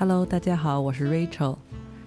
[0.00, 1.58] Hello，大家好，我是 Rachel。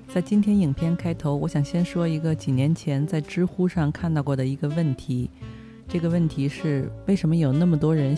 [0.08, 5.30] 在今天影片开头，我想先说一个几年前在知乎上看到过的一个问题。
[5.88, 8.18] 这个问题是：为什么有那么多人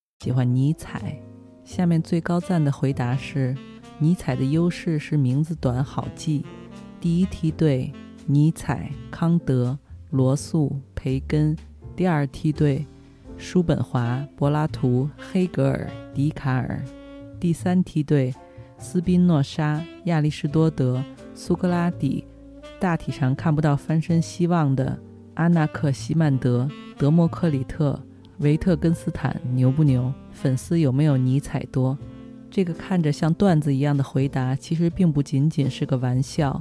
[0.21, 1.19] 喜欢尼采，
[1.63, 3.57] 下面最高赞的回答是：
[3.97, 6.45] 尼采的优势是名字短好记。
[6.99, 7.91] 第一梯队：
[8.27, 9.75] 尼采、康德、
[10.11, 11.55] 罗素、培根；
[11.95, 12.85] 第二梯队：
[13.35, 16.77] 叔本华、柏拉图、黑格尔、笛卡尔；
[17.39, 18.31] 第三梯队：
[18.77, 22.23] 斯宾诺莎、亚里士多德、苏格拉底。
[22.79, 24.99] 大体上看不到翻身希望的
[25.33, 27.99] 阿纳克西曼德、德谟克里特。
[28.41, 30.11] 维特根斯坦牛不牛？
[30.31, 31.95] 粉丝有没有尼采多？
[32.49, 36.59] 这个看着像段子一样的回答，其实并不仅仅是个玩笑。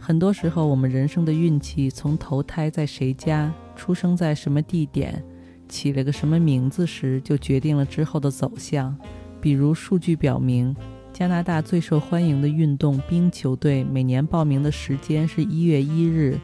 [0.00, 5.22] 很多时候，我们人生的运气，从投胎在谁家、出生在什么地点、
[5.68, 8.96] 起了个什么名字时，就决定了之后的走向。
[9.40, 10.74] 比如，数据表明，
[11.12, 16.36] 加拿大最受欢迎的运动冰球队每年报名的时间是一月一日。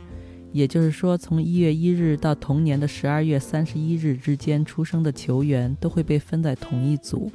[0.53, 7.31] 也就是说，从一月一日到同年的十二月三十一日之间出生的球员都会被分在同一组。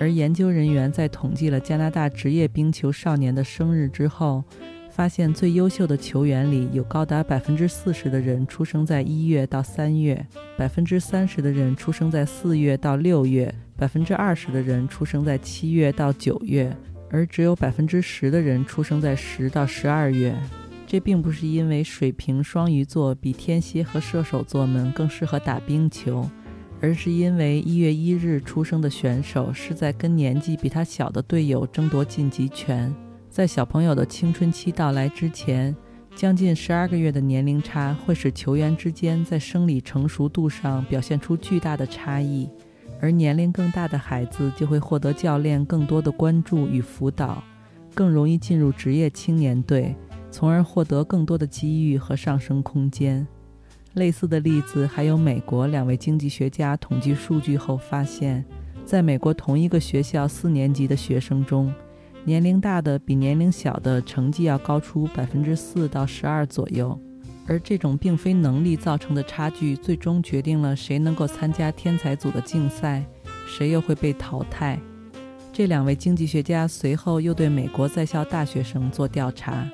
[0.00, 4.42] 而研究人员在统计了加拿大职业冰球少年的生日之后，
[4.90, 10.26] 发现最优秀的球员里有高达百分之四十的人出生在一月到三月，
[10.56, 16.76] 百分之三十的人出生在四月到六月，百分之二十的人出生在七月到九月，
[17.10, 20.34] 而只有百分之十的人出生在十到十二月。
[20.94, 26.30] 这并不是因为水瓶双鱼座比天蝎和射手座们更适合打冰球，
[26.80, 32.94] 而是因为一月一日出生的选手是在跟年纪比他小的队友争夺晋级权。
[33.28, 35.74] 在小朋友的青春期到来之前，
[36.14, 42.48] 将近十二个月的年龄差会使球员之间在生理成熟度上表现出巨大的差异，
[43.00, 47.42] 而年龄更大的孩子就会获得教练更多的关注与辅导，
[47.94, 49.92] 更容易进入职业青年队。
[50.34, 53.24] 从而获得更多的机遇和上升空间。
[53.92, 58.44] 类似的例子还有美国两位经济学家统计数据后发现，
[58.84, 61.72] 在美国同一个学校四年级的学生中，
[62.24, 66.98] 年龄大的比年龄小的成绩要高出百分之四到十二左右。
[67.46, 73.04] 而这种并非能力造成的差距，最终决定了谁能够参加天才组的竞赛，
[73.46, 74.80] 谁又会被淘汰。
[75.52, 79.70] 这两位经济学家随后又对美国在校大学生做调查。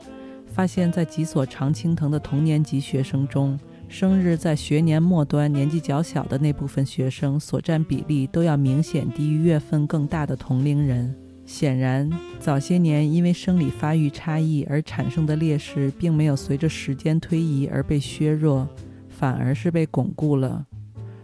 [0.61, 11.17] 发现，在几所常青藤的同年级学生中，生日在学年末端、年纪较小的那部分学生所占比例都要明显低于月份更大的同龄人。
[11.47, 18.69] 显然，早些年因为生理发育差异而产生的劣势，并没有随着时间推移而被削弱，
[19.09, 20.67] 反而是被巩固了。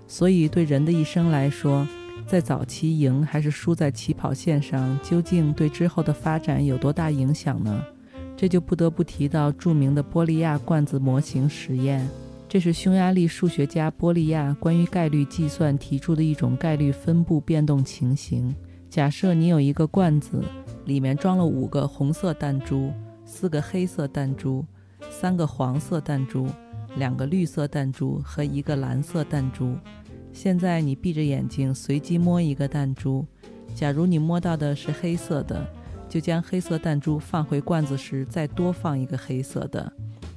[0.09, 1.87] 所以，对人的一生来说，
[2.27, 7.85] 在早期赢还是输在起跑线上，究竟对之后的发展有多大影响呢？
[8.37, 12.07] 这就不得不提到著名的波利亚罐子模型实验，
[12.47, 18.55] 这是匈牙利数学家波利亚关于概率计算提出的一种概率分布变动情形。
[18.91, 20.45] 假设你有一个罐子，
[20.85, 22.93] 里面装了五个红色弹珠、
[23.25, 24.65] 四个黑色弹珠、
[25.11, 26.47] 三个黄色弹珠、
[26.97, 29.75] 两个绿色弹珠和一个蓝色弹珠。
[30.33, 33.27] 现在你闭着眼睛随机摸一个弹珠，
[33.75, 35.67] 假如你摸到的是黑色的。
[36.09, 39.93] 就将黑色弹珠放回罐子时，再多放一个黑色的。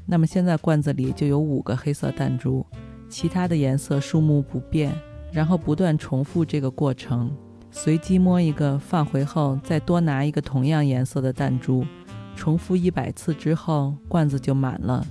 [0.06, 2.66] 那么现在罐子里就有五个黑色弹珠，
[3.10, 4.94] 其他的颜色数目不变。
[5.32, 7.32] 然后不断重复这个过程，
[7.70, 11.86] 随机摸一个放回后，再多拿一个同样颜色的弹珠，
[12.36, 15.06] 重复一百次之后，罐子就满了。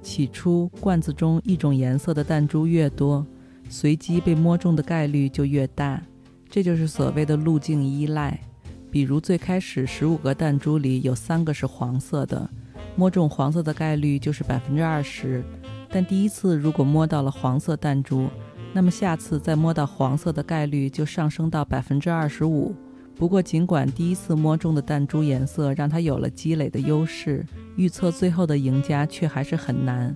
[0.00, 3.26] 起初，罐子中一种颜色的弹珠越多，
[3.68, 6.00] 随机被摸中的概率就越大。
[6.48, 8.40] 这就是所谓的路径依赖。
[8.90, 12.48] 比如最开始十五个弹珠里有三个是黄色的，
[12.96, 15.44] 摸中黄色的概率就是百分之二十。
[15.90, 18.28] 但第一次如果摸到了黄色弹珠，
[18.72, 22.74] 那么下次再摸到黄色的概率就上升到百分之二十五。
[23.14, 27.44] 不过尽管第一次摸中的弹珠颜色让它有了积累的优势，
[27.76, 30.14] 预测最后的赢家却还是很难。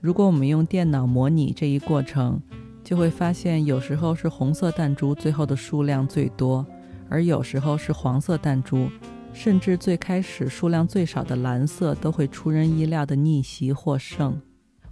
[0.00, 2.40] 如果我们用电脑模拟这一过程，
[2.82, 6.66] 就会发现有时候是红色弹珠最后的数量最多。
[7.08, 8.88] 而有时候是黄色弹珠，
[9.32, 14.40] 甚至最开始数量最少的蓝色都会出人意料地逆袭获胜。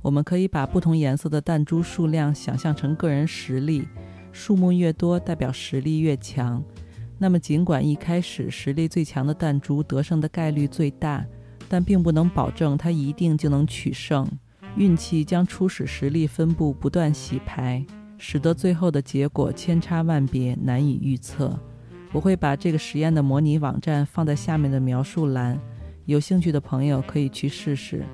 [0.01, 3.87] 我们可以把不同颜色的弹珠数量想象成个人实力，
[4.33, 6.63] 数目越多代表实力越强。
[7.19, 11.25] 那么，尽管一开始实力最强的弹珠得胜的概率最大，
[11.69, 14.29] 但并不能保证它一定就能取胜。
[14.75, 17.85] 运气将初始实力分布不断洗牌，
[18.19, 21.57] 使得最后的结果千差万别，难以预测。
[22.13, 25.59] 我会把这个实验的模拟网站放在下面的描述栏，
[26.05, 28.05] 有兴趣的朋友可以去试试。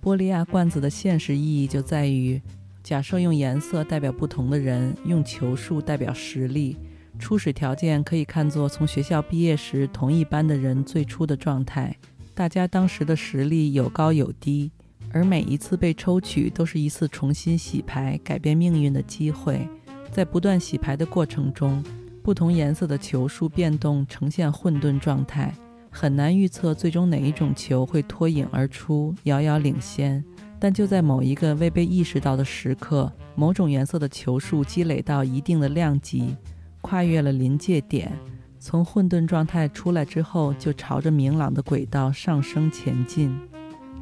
[0.00, 2.40] 波利亚罐子的现实意义就在于，
[2.82, 6.76] 假设用颜色代表不同的人，用球数代表实力，
[7.18, 11.96] 初始条件可以看作从学校毕业时同一班的人最初的状态，
[12.34, 14.70] 大家当时的实力有高有低，
[15.12, 19.68] 而每一次被抽取都是一次重新洗牌、改变命运的机会。
[20.10, 21.82] 在不断洗牌的过程中，
[22.22, 25.52] 不同颜色的球数变动呈现混沌状态。
[25.90, 30.24] 很难预测最终哪一种球会脱颖而出，遥遥领先。
[30.58, 36.36] 但就在某一个未被意识到的时刻，某种颜色的球数积累到一定的量级，
[36.80, 38.12] 跨越了临界点，
[38.60, 43.36] 从混沌状态出来之后，就朝着明朗的轨道上升前进。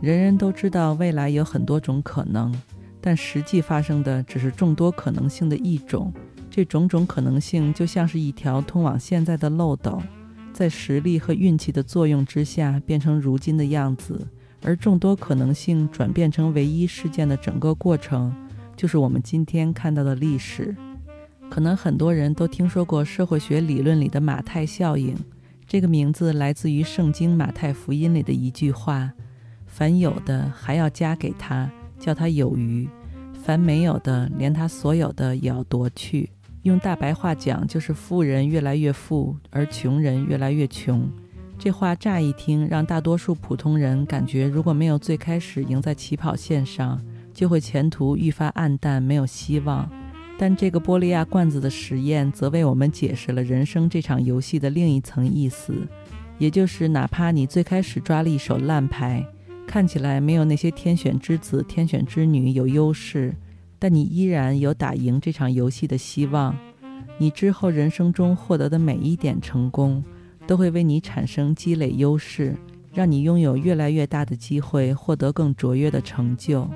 [0.02, 2.54] 人人都知道未来有很多种可能，
[3.00, 6.12] 但实际发生的只是众多可能性的一种。
[6.50, 10.02] 这种种可能性就像是一条通往现在的漏斗。
[10.52, 14.26] 在实力和运气的作用之下，变成如今的样子，
[14.62, 18.34] 而众多可能性转变成唯一事件的整个过程，
[18.76, 20.76] 就是我们今天看到的历史。
[21.48, 25.16] 可能很多人都听说过社会学理论里的马太效应，
[25.66, 29.10] 这个名字来自于圣经马太福音里的一句话
[29.66, 32.88] ：“凡有的还要加给他，叫他有余；
[33.42, 36.30] 凡没有的，连他所有的也要夺去。”
[36.62, 41.10] 用大白话讲，就是富人越来越富，而穷人越来越穷。
[41.58, 47.00] 这话乍一听，让大多数普通人感觉，如果没有最开始赢在起跑线上，
[47.32, 49.88] 就会前途愈发暗淡，没有希望。
[50.38, 55.74] 但这个波利亚罐子的实验，则为我们解释了人生这场游戏的另一层意思，
[56.38, 59.26] 也就是哪怕你最开始抓了一手烂牌，
[59.66, 63.34] 看起来没有那些天选之子、天选之女有优势。
[63.80, 66.56] 但你依然有打赢这场游戏的希望。
[67.18, 70.04] 你之后人生中获得的每一点成功，
[70.46, 72.54] 都会为你产生积累优势，
[72.92, 76.68] 让你拥有越来越大的机会获得更卓越的成就。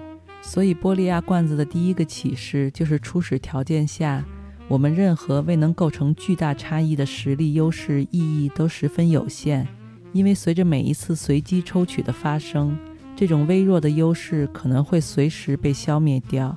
[0.43, 4.23] 所以，波利亚罐子的第一个启示就是：初始条件下，
[4.69, 9.67] 我们任何未能构成巨大差异的实力优势意义都十分有限，
[10.13, 12.79] 因为随着每一次随机抽取的发生，
[13.17, 16.55] 这种微弱的优势可能会随时被消灭掉。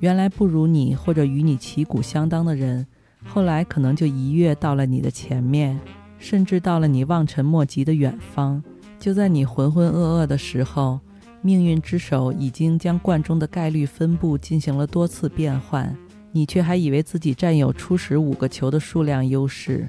[0.00, 2.86] 原来不如你或者与你旗鼓相当的人，
[3.24, 5.78] 后来可能就一跃到了你的前面，
[6.18, 8.62] 甚至到了你望尘莫及的远方。
[8.98, 10.98] 就在你浑浑噩噩的时候，
[11.42, 15.94] 命运之手已经将罐中的概率分布进行了多次变换，
[16.32, 19.88] 你却还以为自己占有初始五个球的数量优势。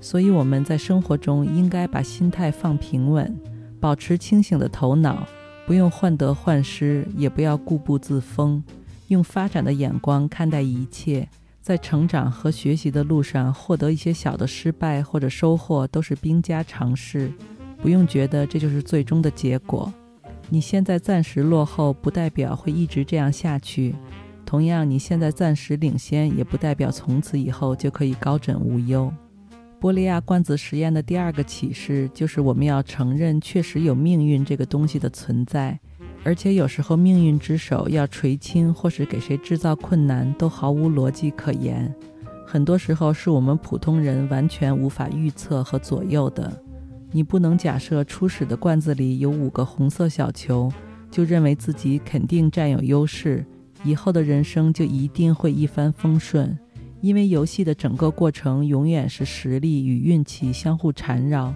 [0.00, 3.34] 所以我们在生活中应该把心态放平稳，
[3.80, 5.26] 保持清醒的头脑，
[5.66, 8.62] 不用患得患失，也不要固步自封。
[9.08, 11.28] 用发展的眼光看待一切，
[11.60, 17.32] 在成长和学习的路上获得一些小的失败或者收获都是兵家常事，
[17.82, 19.92] 不用觉得这就是最终的结果。
[20.50, 23.92] 你现在暂时落后，不代表会一直这样下去；
[24.46, 29.12] 同样，你现在暂时领先，也不代表从此以后就可以高枕无忧。
[29.78, 35.78] 波利亚罐子实验的第二个启示就是，我们要承认确实有命运这个东西的存在。
[36.24, 41.94] 而且有时候命运之手要垂青，或是给谁制造困难，都毫无逻辑可言。
[42.46, 46.50] 很多时候是我们普通人完全无法预测和左右的。
[47.10, 50.70] 你不能假设初始的罐子里有五个红色小球，
[51.10, 53.44] 就认为自己肯定占有优势，
[53.84, 56.58] 以后的人生就一定会一帆风顺。
[57.00, 61.54] 因为游戏的整个过程永远是实力与运气相互缠绕。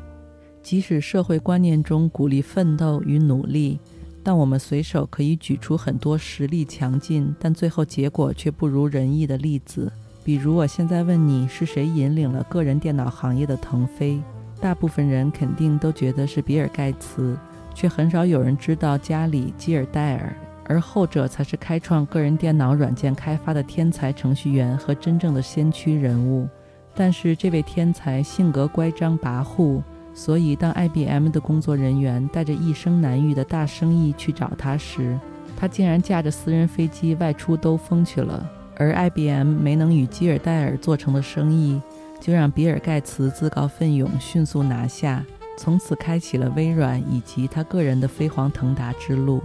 [0.62, 3.78] 即使社会观念中鼓励奋斗与努力。
[4.22, 9.92] 但我们随手可以举出很多实力强劲，但最后结果却不如人意的例子。
[10.24, 14.22] 比如，我现在问你是谁引领了个人电脑行业的腾飞，
[14.60, 17.36] 大部分人肯定都觉得是比尔盖茨，
[17.74, 20.36] 却很少有人知道加里基尔戴尔，
[20.66, 26.48] 而后者才是开创个人电脑软件开发的天才程序员和真正的先驱人物。
[26.94, 29.82] 但是，这位天才性格乖张跋扈。
[30.14, 35.18] 所以，当 IBM 的工作人员带着一生难遇的大生意去找他时，
[35.56, 38.48] 他竟然驾着私人飞机外出兜风去了。
[38.76, 41.80] 而 IBM 没能与基尔戴尔做成的生意，
[42.20, 45.24] 就让比尔盖茨自告奋勇迅速拿下，
[45.56, 49.42] 从此开启了微软以及他个人的飞黄腾达之路。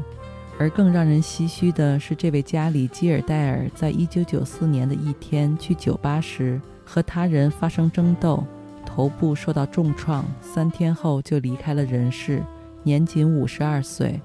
[0.60, 8.44] 而更让人唏嘘的是，这位家里基尔戴尔在一九九四年的一天去酒吧时，和他人发生争斗，
[8.88, 12.42] 头部受到重创，三天后就离开了人世，
[12.84, 14.20] 年仅五十二岁。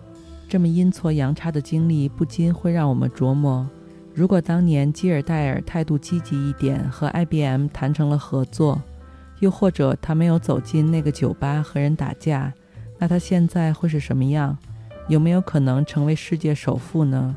[0.49, 3.69] 这么阴错阳差的经历，不禁会让我们琢磨：
[4.15, 8.81] 如果当年基尔戴尔态度积极一点，和 IBM 谈成了合作，
[9.41, 12.53] 又或者他没有走进那个酒吧和人打架，
[12.99, 14.57] 那他现在会是什么样？
[15.09, 17.35] 有没有可能成为世界首富呢？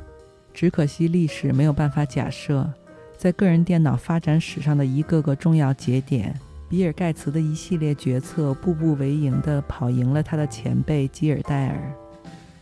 [0.53, 2.71] 只可惜历史没有办法假设，
[3.17, 6.33] 在个人电脑发展史上的一个个重要节点，
[6.67, 11.93] 比尔盖茨的一系列决策步步为营地跑赢了他的前辈基尔戴尔。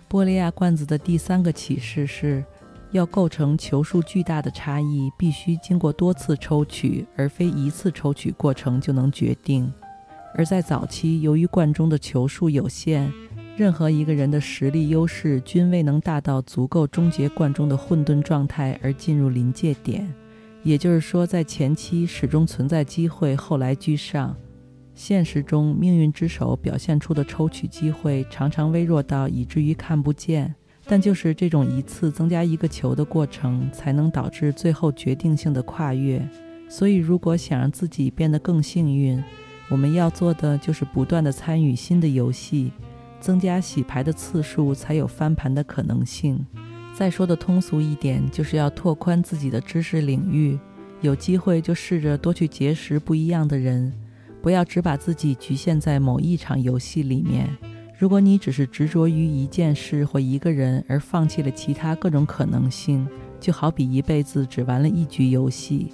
[0.10, 2.44] 玻利亚罐子的第三个启示是，
[2.92, 9.72] 要构成球数巨大的差异，必须经过多次抽取，而非一次抽取过程就能决定。
[10.36, 13.12] 而在早期，由于罐中的球数有限。
[13.56, 20.12] 任何一个人的实力优势均未能大到足够终结罐中的混沌状态而进入临界点，
[20.64, 24.36] 也就是说，在前期始终存在机会，后来居上。
[24.96, 30.54] 现实中，命运之手表现出的抽取机会常常微弱到以至于看不见，
[30.86, 36.26] 但就是这种一次增加一个球的过程，才能导致最后决定性的跨越。
[36.70, 39.22] 所以，如果想让自己变得更幸运，
[39.70, 42.72] 我们要做的就是不断地参与新的游戏。
[43.20, 46.46] 增加洗牌的次数，才有翻盘的可能性。
[46.96, 50.58] 再说的通俗一点，就是要拓宽自己的知识领域。
[51.02, 53.92] 有机会就试着多去结识不一样的人，
[54.42, 57.50] 不要只把自己局限在某一场游戏里面。
[57.98, 63.08] 如果你只是执着于一件事或一个人，而放弃了其他各种可能性，
[63.40, 65.92] 就好比一辈子只玩了一局游戏，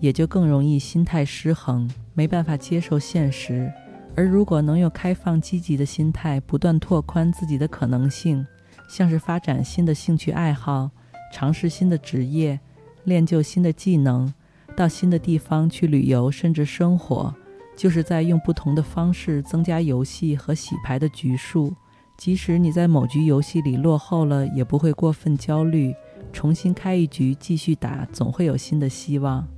[0.00, 3.72] 也就更容易心态失衡，没办法接受现实。
[4.14, 8.46] 而如果能用开放积极的心态，不断拓宽自己的可能性，
[8.92, 10.90] 像是发展新的兴趣爱好，
[11.32, 12.60] 尝试新的职业，
[13.04, 14.30] 练就新的技能，
[14.76, 17.34] 到新的地方去旅游，甚至生活，
[17.74, 21.74] 就是在用不同的方式增加游戏和洗牌的局数。
[22.18, 25.94] 即使你在某局游戏里落后了，也不会过分焦虑，
[26.30, 29.48] 重新开一局继续打，总会有新的希望。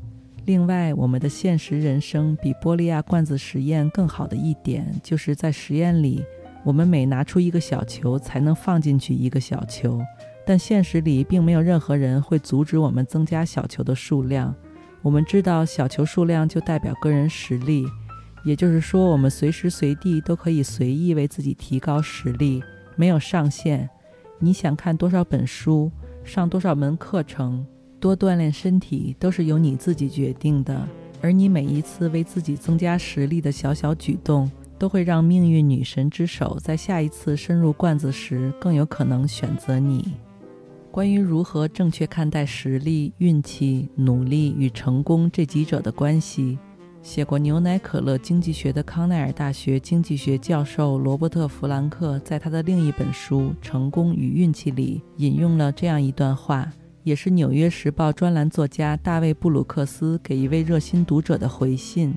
[0.44, 6.24] 另外，我们的现实人生比玻利亚罐子实验更好的一点，就是在实验里，
[6.64, 10.00] 我们每拿出一个小球，才能放进去一个小球。
[10.46, 14.54] 但现实里，并没有任何人会阻止我们增加小球的数量。
[15.02, 17.86] 我们知道，小球数量就代表个人实力，
[18.44, 22.62] 也就是说，我们随时随地都可以随意为自己提高实力，
[22.96, 23.88] 没有上限。
[24.38, 25.90] 你想看多少本书，
[26.24, 27.66] 上多少门课程，
[28.00, 30.88] 多锻炼身体都是由你自己决定的，
[31.20, 40.14] 而你每一次为自己增加实力的小小举动，都会让命运女神之手在下一次深入罐子时更有可能选择你。
[40.90, 46.56] 关于如何正确看待实力、运气、努力与成功这几者的关系，
[47.02, 56.72] 写过《牛奶可乐经济学》的康奈尔大学经济学教授罗伯特·弗兰克在他的另一本书《成功与运气》里引用了这样一段话。
[57.02, 62.14] 也是《纽约时报》专栏作家大卫·布鲁克斯给一位热心读者的回信。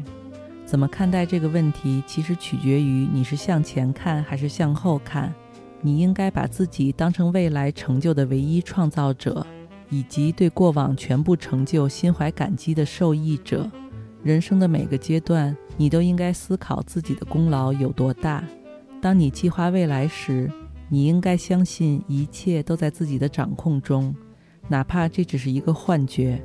[0.68, 5.34] 怎么看待这个问题，其实取决于你是向前看还是向后看。
[5.80, 9.48] 你应该把自己当成未来成就的唯一创造者，
[9.90, 13.72] 以及对过往全部成就心怀感激的受益者。
[14.22, 18.44] 人生的每个阶段，你都应该思考自己的功劳有多大。
[19.02, 20.52] 当你计划未来时，
[20.90, 24.14] 你应该相信一切都在自己的掌控中。
[24.68, 26.44] 哪怕这只是一个幻觉，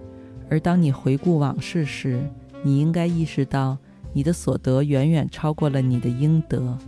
[0.49, 2.23] 而当你回顾往事时，
[2.63, 3.77] 你应该意识到
[4.13, 6.79] 你的所得远远超过了你的应得。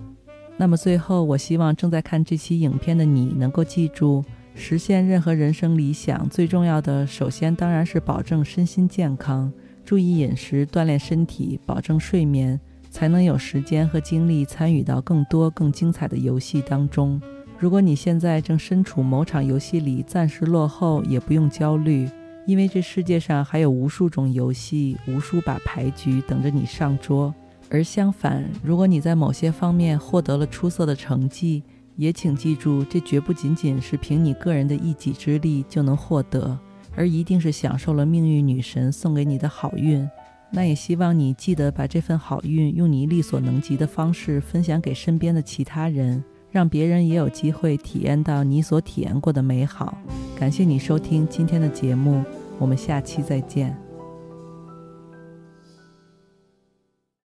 [0.56, 9.52] 那么最后，我希望正在看这期影片的你能够记住，实现任何人生理想最重要的，首先当然是保证身心健康，
[9.84, 17.20] 注意饮食，锻炼身体，保证睡眠，才能有时间和精力参与到更多更精彩的游戏当中。
[17.58, 22.08] 如果你现在正身处某场游戏里，暂时落后也不用焦虑，
[22.46, 27.34] 因为这世界上还有无数种游戏，无数把牌局等着你上桌。
[27.70, 31.62] 而相反，如果你在某些方面获得了出色的成绩，
[31.96, 36.58] 也请记住，这绝不仅仅是凭你个人的一己之力就能获得，
[36.94, 40.06] 而一定是享受了命运女神送给你的好运。
[40.50, 46.22] 那也希望你记得把这份好运用你力所能及的方式分享给身边的其他人。
[46.54, 49.98] 让别人也有机会体验到你所体验过的美好。
[50.38, 52.22] 感谢你收听今天的节目，
[52.60, 53.76] 我们下期再见。